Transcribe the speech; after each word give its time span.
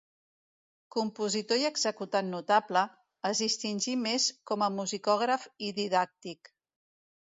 Compositor 0.95 1.61
i 1.65 1.67
executant 1.69 2.33
notable, 2.37 2.83
es 3.31 3.45
distingí 3.47 3.97
més 4.09 4.29
com 4.53 4.69
a 4.71 4.75
musicògraf 4.83 5.51
i 5.71 5.75
didàctic. 5.83 6.57